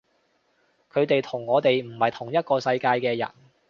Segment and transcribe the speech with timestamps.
[0.91, 3.29] 佢哋同我哋唔係同一個世界嘅人